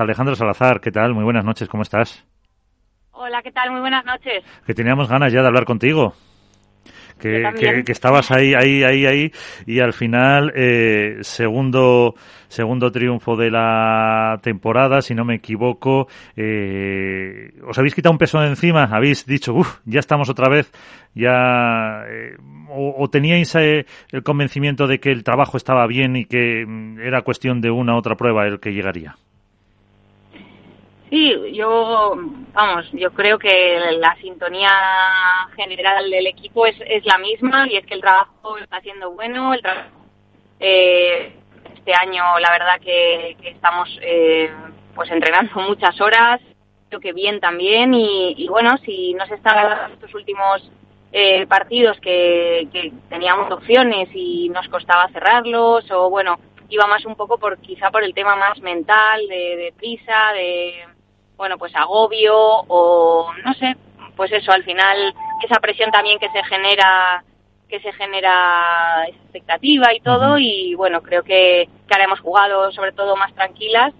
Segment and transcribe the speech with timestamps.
[0.00, 1.12] Alejandro Salazar, ¿qué tal?
[1.12, 2.26] Muy buenas noches, ¿cómo estás?
[3.10, 3.70] Hola, ¿qué tal?
[3.72, 4.42] Muy buenas noches.
[4.66, 6.14] Que teníamos ganas ya de hablar contigo.
[7.20, 9.32] Que, que, estabas ahí, ahí, ahí, ahí,
[9.66, 12.14] y al final, eh, segundo,
[12.48, 18.40] segundo triunfo de la temporada, si no me equivoco, eh, os habéis quitado un peso
[18.40, 20.72] de encima, habéis dicho, uff, ya estamos otra vez,
[21.14, 22.36] ya, eh,
[22.70, 26.98] o, o, teníais eh, el convencimiento de que el trabajo estaba bien y que mm,
[26.98, 29.16] era cuestión de una u otra prueba el que llegaría.
[31.12, 32.14] Sí, yo,
[32.54, 34.70] vamos, yo creo que la sintonía
[35.54, 39.52] general del equipo es, es la misma y es que el trabajo está siendo bueno,
[39.52, 39.90] el trabajo,
[40.58, 41.36] eh,
[41.76, 44.50] este año la verdad que, estamos eh,
[44.94, 46.40] pues entrenando muchas horas,
[46.88, 50.62] creo que bien también y, bueno, si no se están estos últimos
[51.12, 56.38] eh, partidos que, teníamos opciones y nos costaba cerrarlos o bueno,
[56.70, 60.86] iba más un poco por quizá por el tema más mental, de prisa, de
[61.36, 63.76] bueno, pues agobio o no sé,
[64.16, 67.24] pues eso, al final esa presión también que se genera
[67.68, 72.92] que se genera expectativa y todo y bueno, creo que, que ahora hemos jugado sobre
[72.92, 73.94] todo más tranquilas,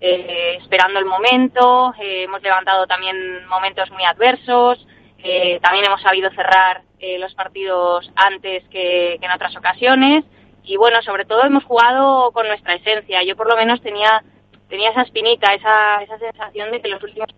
[0.00, 4.86] eh, esperando el momento, eh, hemos levantado también momentos muy adversos,
[5.18, 10.24] eh, también hemos sabido cerrar eh, los partidos antes que, que en otras ocasiones
[10.64, 13.22] y bueno, sobre todo hemos jugado con nuestra esencia.
[13.22, 14.22] Yo por lo menos tenía
[14.68, 17.28] tenía esa espinita, esa, esa sensación de que los últimos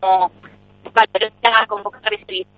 [0.00, 0.30] como
[1.68, 2.48] con poca agresividad,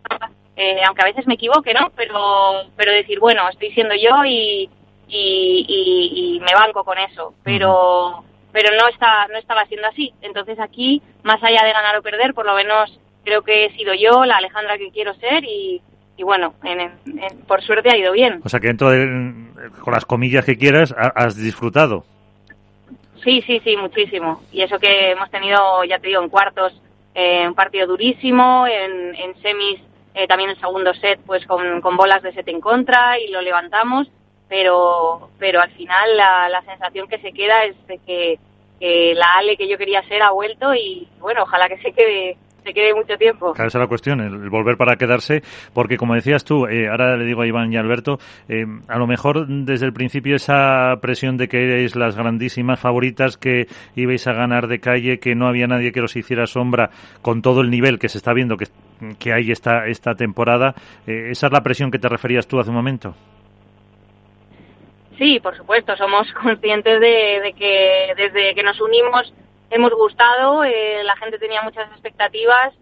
[0.57, 1.91] eh, aunque a veces me equivoque, ¿no?
[1.97, 4.69] Pero, pero decir, bueno, estoy siendo yo y,
[5.09, 10.13] y, y, y me banco con eso, pero, pero no está, no estaba siendo así.
[10.21, 13.95] Entonces aquí, más allá de ganar o perder, por lo menos creo que he sido
[13.95, 15.81] yo, la Alejandra que quiero ser y,
[16.17, 18.41] y bueno, en, en, por suerte ha ido bien.
[18.45, 19.07] O sea que dentro de,
[19.83, 22.05] con las comillas que quieras, has disfrutado.
[23.23, 24.43] Sí, sí, sí, muchísimo.
[24.51, 26.73] Y eso que hemos tenido, ya te digo, en cuartos
[27.15, 29.81] eh, un partido durísimo, en, en semis
[30.15, 33.41] eh, también el segundo set pues con, con, bolas de set en contra y lo
[33.41, 34.09] levantamos,
[34.49, 38.39] pero, pero al final la, la sensación que se queda es de que,
[38.81, 42.37] que la Ale que yo quería ser ha vuelto y bueno, ojalá que se quede
[42.63, 43.53] se quede mucho tiempo.
[43.53, 47.17] Claro, esa es la cuestión, el, volver para quedarse, porque como decías tú, eh, ahora
[47.17, 50.97] le digo a Iván y a Alberto, eh, a lo mejor desde el principio esa
[51.01, 55.47] presión de que erais las grandísimas favoritas, que ibais a ganar de calle, que no
[55.47, 56.91] había nadie que os hiciera sombra
[57.23, 58.67] con todo el nivel que se está viendo que,
[59.19, 60.75] que hay esta, esta temporada,
[61.07, 63.15] eh, ¿esa es la presión que te referías tú hace un momento?
[65.19, 69.33] Sí, por supuesto, somos conscientes de, de que desde que nos unimos
[69.71, 72.75] hemos gustado, eh, la gente tenía muchas expectativas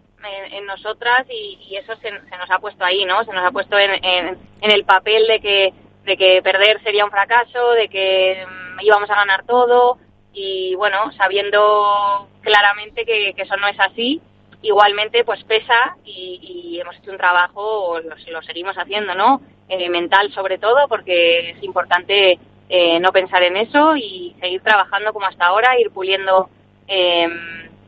[0.51, 3.23] en, nosotras y, eso se, nos ha puesto ahí, ¿no?
[3.23, 5.73] Se nos ha puesto en, en, el papel de que,
[6.03, 9.97] de que perder sería un fracaso, de que um, íbamos a ganar todo
[10.33, 14.21] y bueno, sabiendo claramente que, eso no es así,
[14.61, 19.41] igualmente pues pesa y, hemos hecho un trabajo, lo, lo seguimos haciendo, ¿no?
[19.67, 22.39] Eh, mental sobre todo, porque es importante
[22.69, 26.49] eh, no pensar en eso y seguir trabajando como hasta ahora, ir puliendo
[26.89, 27.29] eh,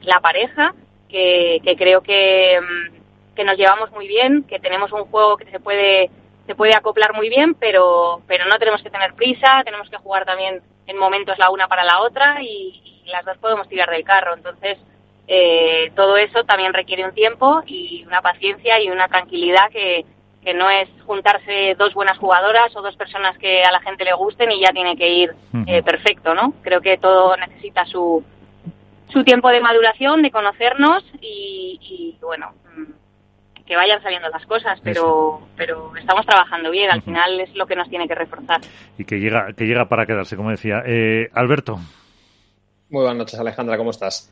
[0.04, 0.74] la pareja,
[1.10, 2.60] que, que creo que,
[3.36, 6.10] que, nos llevamos muy bien, que tenemos un juego que se puede
[6.48, 10.26] se puede acoplar muy bien, pero pero no tenemos que tener prisa, tenemos que jugar
[10.26, 14.04] también en momentos la una para la otra y, y las dos podemos tirar del
[14.04, 14.34] carro.
[14.34, 14.78] Entonces,
[15.28, 20.06] eh, todo eso también requiere un tiempo y una paciencia y una tranquilidad que,
[20.44, 24.14] que no es juntarse dos buenas jugadoras o dos personas que a la gente le
[24.14, 25.34] gusten y ya tiene que ir
[25.68, 26.54] eh, perfecto, ¿no?
[26.62, 28.24] Creo que todo necesita su,
[29.12, 34.80] su tiempo de maduración, de conocernos y, y bueno, mm, que vayan saliendo las cosas,
[34.84, 37.06] pero pero estamos trabajando bien, al uh -huh.
[37.06, 38.62] final es lo que nos tiene que reforzar.
[38.98, 40.84] Y que llega que llega para quedarse, como decía.
[40.86, 41.80] Eh, Alberto.
[42.90, 44.32] Muy buenas noches, Alejandra, ¿cómo estás?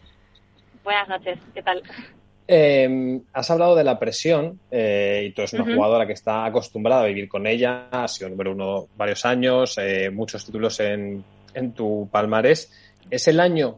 [0.84, 1.82] Buenas noches, ¿qué tal?
[2.52, 5.76] Eh, has hablado de la presión eh, y tú eres una uh -huh.
[5.76, 10.10] jugadora que está acostumbrada a vivir con ella, has sido número uno varios años, eh,
[10.10, 11.24] muchos títulos en,
[11.54, 12.72] en tu palmarés.
[13.12, 13.78] ¿Es el año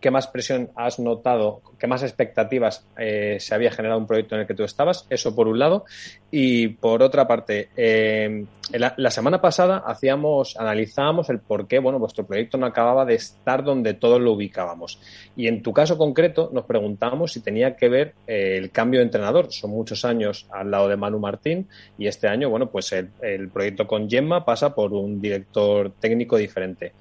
[0.00, 1.60] ¿Qué más presión has notado?
[1.78, 5.06] ¿Qué más expectativas eh, se había generado un proyecto en el que tú estabas?
[5.10, 5.84] Eso por un lado.
[6.30, 12.26] Y por otra parte, eh, la, semana pasada hacíamos, analizábamos el por qué, bueno, vuestro
[12.26, 14.98] proyecto no acababa de estar donde todos lo ubicábamos.
[15.36, 19.06] Y en tu caso concreto nos preguntábamos si tenía que ver eh, el cambio de
[19.06, 19.52] entrenador.
[19.52, 23.86] Son muchos años al lado de Manu Martín y este año, bueno, pues el proyecto
[23.86, 26.92] con Gemma pasa por un director técnico diferente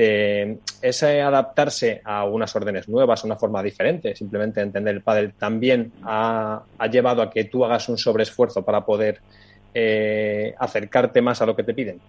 [0.00, 6.62] ese adaptarse a unas órdenes nuevas, una forma diferente, simplemente entender el pádel, también ha,
[6.90, 9.20] llevado a que tú hagas un sobreesfuerzo para poder
[9.74, 12.00] eh, acercarte más a lo que te piden?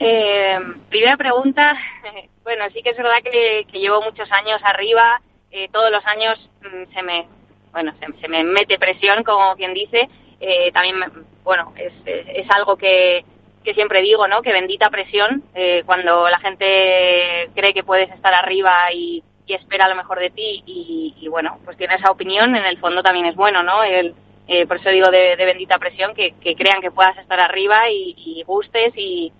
[0.00, 0.58] Eh,
[0.88, 1.76] primera pregunta,
[2.44, 5.20] bueno, sí que es verdad que, llevo muchos años arriba,
[5.50, 7.26] eh, todos los años mm, se me,
[7.72, 10.08] bueno, se, me mete presión, como quien dice,
[10.40, 10.96] eh, también,
[11.42, 13.24] bueno, es, algo que,
[13.68, 14.40] que, siempre digo, ¿no?
[14.40, 19.94] Que bendita presión, eh, cuando la gente cree que puedes estar arriba y, espera lo
[19.94, 23.62] mejor de ti y, bueno, pues tiene esa opinión, en el fondo también es bueno,
[23.62, 23.82] ¿no?
[23.82, 24.14] El,
[24.46, 28.92] eh, por eso digo de, bendita presión, que, crean que puedas estar arriba y, gustes
[28.96, 29.32] y,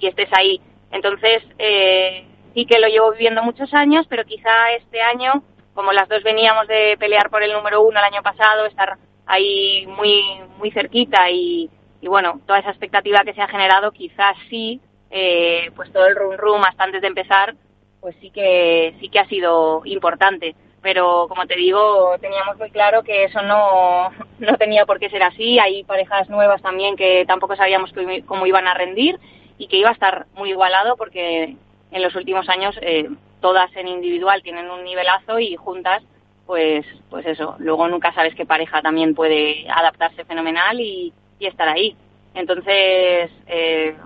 [0.00, 0.60] estés ahí.
[0.92, 2.24] Entonces, eh,
[2.54, 5.42] sí que lo llevo viviendo muchos años, pero quizá este año,
[5.74, 8.96] como las dos veníamos de pelear por el número uno el año pasado, estar
[9.26, 10.22] ahí muy,
[10.58, 11.68] muy cerquita y,
[12.06, 14.80] bueno, toda esa expectativa que se ha generado, quizás sí,
[15.10, 17.56] eh, pues todo el rum rum hasta antes de empezar,
[18.00, 23.02] pues sí que, sí que ha sido importante pero como te digo, teníamos muy claro
[23.02, 25.58] que eso no, no tenía por qué ser así.
[25.58, 27.92] Hay parejas nuevas también que tampoco sabíamos
[28.26, 29.18] cómo iban a rendir
[29.58, 31.56] y que iba a estar muy igualado porque
[31.90, 33.08] en los últimos años eh,
[33.40, 36.02] todas en individual tienen un nivelazo y juntas,
[36.46, 41.68] pues, pues eso, luego nunca sabes qué pareja también puede adaptarse fenomenal y, y estar
[41.68, 41.96] ahí.
[42.34, 43.96] Entonces, eh,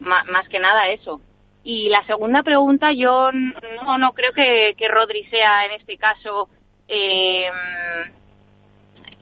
[0.00, 1.20] más que nada eso.
[1.64, 6.48] Y la segunda pregunta, yo no, no creo que, que Rodri sea en este caso
[6.88, 7.50] eh,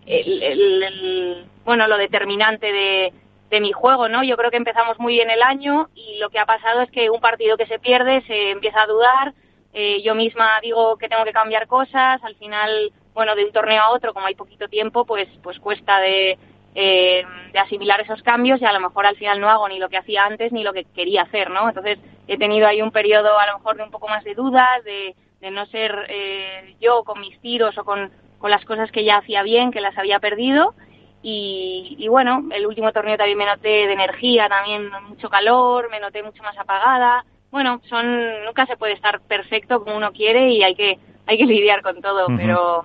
[0.07, 3.13] el, bueno, lo determinante de,
[3.51, 4.23] de mi juego, ¿no?
[4.23, 7.11] Yo creo que empezamos muy bien el año y lo que ha pasado es que
[7.11, 9.35] un partido que se pierde se empieza a dudar.
[9.73, 12.23] Eh, yo misma digo que tengo que cambiar cosas.
[12.23, 15.99] Al final, bueno, de un torneo a otro, como hay poquito tiempo, pues, pues cuesta
[15.99, 16.39] de,
[16.79, 17.25] eh,
[17.55, 19.97] de asimilar esos cambios y a lo mejor al final no hago ni lo que
[19.97, 21.67] hacía antes ni lo que quería hacer, ¿no?
[21.67, 24.85] Entonces he tenido ahí un periodo a lo mejor de un poco más de dudas,
[24.85, 25.15] de,
[25.51, 28.11] no ser eh, yo con mis tiros o con,
[28.43, 30.75] las cosas que ya hacía bien, que las había perdido.
[31.23, 36.23] Y, bueno, el último torneo también me noté de energía, también mucho calor, me noté
[36.23, 37.25] mucho más apagada.
[37.51, 41.47] Bueno, son nunca se puede estar perfecto como uno quiere y hay que hay que
[41.47, 42.85] lidiar con todo, pero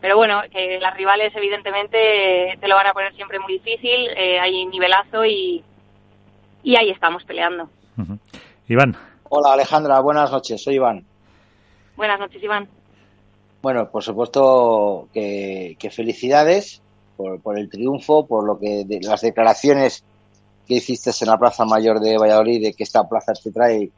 [0.00, 4.38] pero bueno, que las rivales evidentemente te lo van a poner siempre muy difícil, eh,
[4.38, 5.62] hay nivelazo y,
[6.62, 7.68] y ahí estamos peleando.
[8.68, 8.96] Iván.
[9.28, 11.04] Hola Alejandra, buenas noches, soy Iván.
[11.96, 12.68] Buenas noches, Iván.
[13.60, 16.80] Bueno, por supuesto que, felicidades
[17.16, 20.04] por, por, el triunfo, por lo que las declaraciones
[20.68, 23.90] que hiciste en la Plaza Mayor de Valladolid, de que esta plaza te trae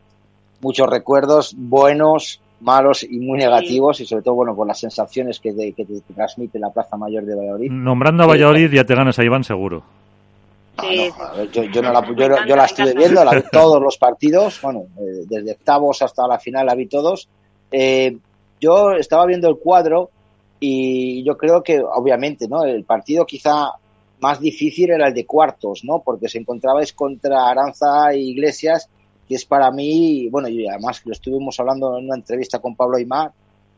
[0.60, 5.52] muchos recuerdos buenos, malos y muy negativos y sobre todo bueno por las sensaciones que
[5.52, 5.74] te,
[6.14, 7.70] transmite la Plaza Mayor de Valladolid.
[7.70, 9.82] Nombrando a Valladolid ya te ganas a Iván seguro.
[11.52, 15.52] yo, no la, yo, la estuve viendo, la vi todos los partidos, bueno, eh, desde
[15.52, 17.28] octavos hasta la final la vi todos.
[17.70, 18.16] Eh,
[18.60, 20.10] yo estaba viendo el cuadro
[20.58, 22.64] y yo creo que obviamente, ¿no?
[22.64, 23.72] El partido quizá
[24.20, 26.02] más difícil era el de cuartos, ¿no?
[26.04, 28.88] Porque se encontrabais contra Aranza e Iglesias
[29.30, 32.96] que es para mí, bueno, y además lo estuvimos hablando en una entrevista con Pablo
[32.96, 33.30] Aymar,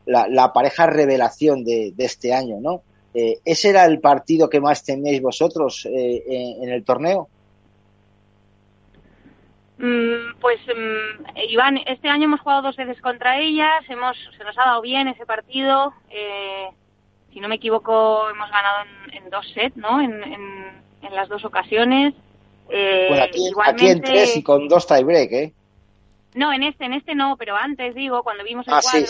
[0.07, 2.81] la, pareja revelación de, este año, ¿no?
[3.13, 7.29] Eh, ¿Ese era el partido que más teméis vosotros eh, en, el torneo?
[9.77, 14.57] Mm, pues mm, Iván, este año hemos jugado dos veces contra ellas, hemos, se nos
[14.57, 15.93] ha dado bien ese partido.
[16.09, 16.69] Eh,
[17.31, 20.01] si no me equivoco, hemos ganado en, dos sets, ¿no?
[20.01, 22.15] En, en, las dos ocasiones.
[22.69, 25.53] Eh, aquí, en tres y con dos tiebreak, ¿eh?
[26.35, 29.07] No, en este, en este no, pero antes digo, cuando vimos el ah, cuadro,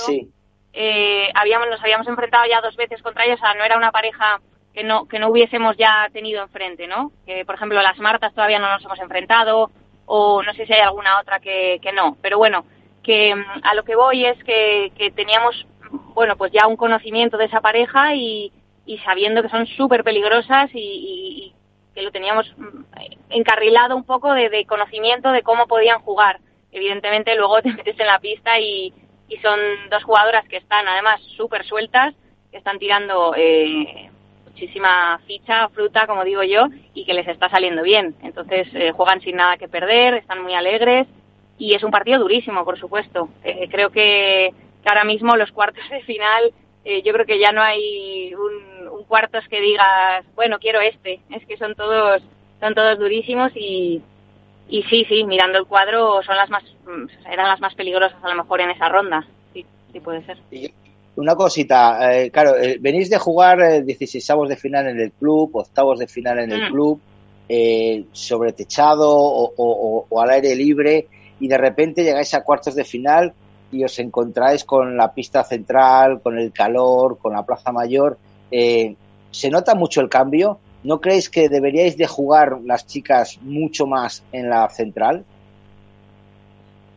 [0.74, 3.92] Eh, habíamos, nos habíamos enfrentado ya dos veces contra ellos, o sea, no era una
[3.92, 4.42] pareja
[4.74, 7.12] que no, que no hubiésemos ya tenido enfrente, ¿no?
[7.28, 9.70] Que, por ejemplo, las Martas todavía no nos hemos enfrentado,
[10.08, 12.66] o no sé si hay alguna otra que, que no, pero bueno,
[13.04, 15.68] que mm, a lo que voy es que, que teníamos,
[16.16, 18.52] bueno, pues ya un conocimiento de esa pareja y,
[18.86, 21.54] y sabiendo que son súper peligrosas y,
[21.94, 22.84] que lo teníamos mm,
[23.30, 26.40] encarrilado un poco de, conocimiento de cómo podían jugar.
[26.72, 28.94] Evidentemente luego te metes en la pista y,
[29.42, 29.60] son
[29.90, 32.14] dos jugadoras que están además súper sueltas,
[32.52, 34.12] que están tirando eh,
[34.46, 38.16] muchísima ficha, fruta, como digo yo, y que les está saliendo bien.
[38.22, 41.08] Entonces eh, juegan sin nada que perder, están muy alegres
[41.58, 43.30] y es un partido durísimo, por supuesto.
[43.44, 44.54] Eh, creo que,
[44.86, 46.54] ahora mismo los cuartos de final,
[46.86, 51.20] yo creo que ya no hay un un cuartos que digas, bueno, quiero este.
[51.30, 52.22] Es que son todos,
[52.60, 54.02] son todos durísimos y,
[54.70, 56.64] y sí, sí, mirando el cuadro son las más,
[57.30, 59.26] eran las más peligrosas a lo mejor en esa ronda.
[59.54, 60.38] Sí, sí puede ser.
[61.16, 65.56] Una cosita, eh, claro, eh, venís de jugar eh, 16 de final en el club,
[65.56, 66.72] octavos de final en el mm.
[66.72, 67.00] club,
[67.50, 69.54] eh, sobre techado o,
[70.10, 71.08] o, al aire libre,
[71.40, 73.34] y de repente llegáis a cuartos de final
[73.74, 78.18] y os encontráis con la pista central, con el calor, con la plaza mayor.
[78.52, 78.96] Eh,
[79.32, 80.60] ¿Se nota mucho el cambio?
[80.84, 85.26] ¿No creéis que deberíais de jugar las chicas mucho más en la central?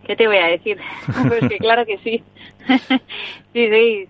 [0.07, 0.79] ¿Qué te voy a decir?
[1.29, 2.23] pues que claro que sí.
[3.53, 4.07] sí, sí,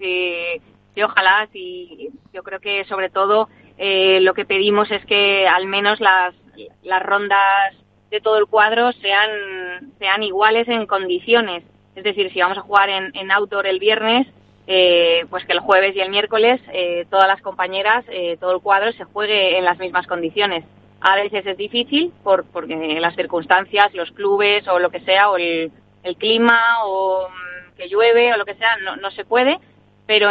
[0.95, 2.11] sí, ojalá, sí.
[2.33, 6.35] Yo creo que sobre todo eh, lo que pedimos es que al menos las,
[6.83, 7.75] las rondas
[8.11, 11.65] de todo el cuadro sean, sean iguales en condiciones.
[11.97, 14.29] Es decir, si vamos a jugar en, en outdoor el viernes,
[14.69, 18.61] eh, pues que el jueves y el miércoles eh, todas las compañeras, eh, todo el
[18.61, 20.65] cuadro se juegue en las mismas condiciones.
[21.00, 25.37] A veces es difícil por, porque las circunstancias, los clubes o lo que sea, o
[25.37, 25.73] el,
[26.19, 29.59] clima o mm, que llueve o lo que sea, no, no se puede,
[30.07, 30.29] pero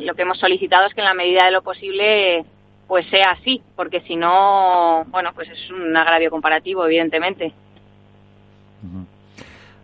[0.00, 2.44] lo que hemos solicitado es que en la medida de lo posible
[2.86, 7.52] pues sea así, porque si no, bueno, pues es un agravio comparativo, evidentemente.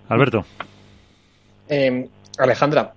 [0.09, 0.45] Alberto.
[2.39, 2.93] Alejandra,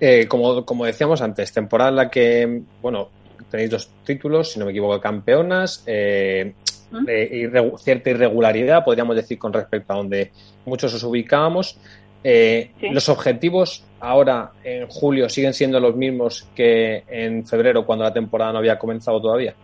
[0.00, 3.10] eh, como, como decíamos antes, temporada en la que, bueno,
[3.50, 6.54] tenéis dos títulos, si no me equivoco, campeonas, eh,
[7.78, 10.32] cierta irregularidad, podríamos decir, con respecto a donde
[10.64, 11.78] muchos os ubicábamos.
[12.22, 18.12] Eh, ¿Los objetivos ahora, en julio, siguen siendo los mismos que en febrero, cuando la
[18.12, 19.54] temporada no había comenzado todavía?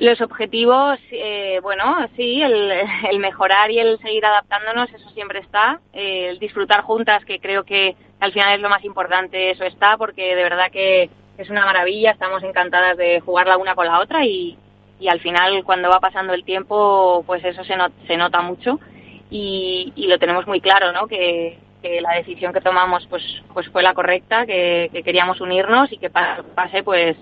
[0.00, 5.78] Los objetivos, eh, bueno, sí, el, mejorar y el seguir adaptándonos, eso siempre está.
[5.92, 10.34] el disfrutar juntas, que creo que al final es lo más importante, eso está, porque
[10.34, 14.24] de verdad que es una maravilla, estamos encantadas de jugar la una con la otra
[14.24, 14.56] y,
[14.98, 17.74] y al final cuando va pasando el tiempo, pues eso se,
[18.06, 18.80] se nota mucho
[19.30, 21.08] y, y, lo tenemos muy claro, ¿no?
[21.08, 25.92] Que, que la decisión que tomamos pues, pues fue la correcta, que, que queríamos unirnos
[25.92, 27.18] y que pase pues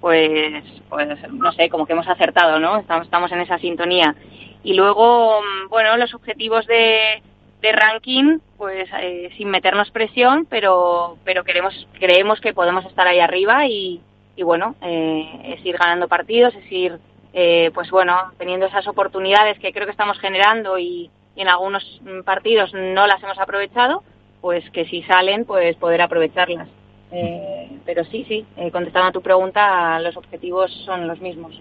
[0.00, 2.78] pues, pues no sé, como que hemos acertado, ¿no?
[2.78, 4.14] Estamos, estamos en esa sintonía.
[4.62, 7.22] Y luego, mm, bueno, los objetivos de,
[7.60, 13.20] de ranking, pues eh, sin meternos presión, pero, pero queremos, creemos que podemos estar ahí
[13.20, 14.00] arriba y,
[14.36, 16.98] y bueno, eh, es ir ganando partidos, es ir,
[17.32, 22.74] eh, pues bueno, teniendo esas oportunidades que creo que estamos generando y, en algunos partidos
[22.74, 24.02] no las hemos aprovechado,
[24.40, 26.66] pues que si salen, pues poder aprovecharlas.
[27.12, 27.57] Eh,
[27.88, 31.58] pero sí, sí, eh, contestando a tu pregunta, los objetivos son los mismos.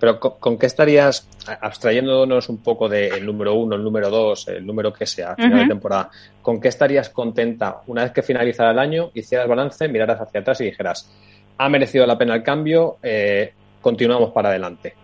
[0.00, 1.28] Pero ¿con, qué estarías,
[1.60, 5.68] abstrayéndonos un poco del número uno, el número dos, el número que sea, final de
[5.68, 6.10] temporada,
[6.42, 10.60] ¿con qué estarías contenta una vez que finalizara el año, hicieras balance, miraras hacia atrás
[10.60, 11.08] y dijeras,
[11.56, 14.96] ha merecido la pena el cambio, eh, continuamos para adelante?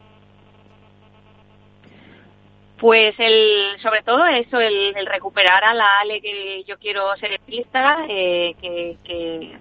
[2.76, 8.04] Pues el, sobre todo eso, el, recuperar a la Ale que yo quiero ser artista,
[8.08, 9.56] eh, que, que,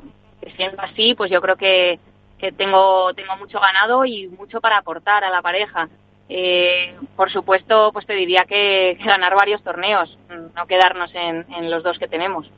[0.55, 1.99] siendo así, pues yo creo que,
[2.37, 5.89] que, tengo, tengo mucho ganado y mucho para aportar a la pareja.
[6.29, 10.17] Eh, por supuesto, pues te diría que, ganar varios torneos,
[10.55, 12.49] no quedarnos en, en los dos que tenemos.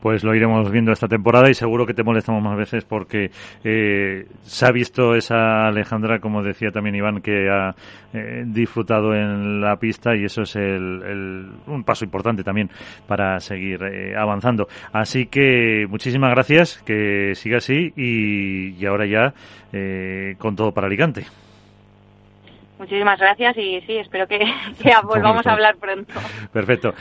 [0.00, 3.30] Pues lo iremos viendo esta temporada y seguro que te molestamos más veces porque
[3.64, 7.74] eh, se ha visto esa Alejandra, como decía también Iván, que ha
[8.12, 12.70] eh, disfrutado en la pista y eso es el, un paso importante también
[13.06, 14.68] para seguir eh, avanzando.
[14.92, 19.34] Así que muchísimas gracias, que siga así y, y ahora ya
[20.38, 21.26] con todo para Alicante.
[22.78, 24.40] Muchísimas gracias y sí, espero que,
[25.04, 26.12] volvamos a hablar pronto.
[26.52, 26.92] Perfecto.